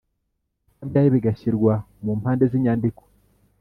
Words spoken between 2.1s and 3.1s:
mpande z inyandiko